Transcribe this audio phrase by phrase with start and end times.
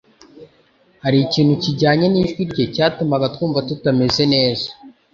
[1.03, 4.67] Hariho ikintu kijyanye nijwi rye cyatumaga twumva tutamerewe neza.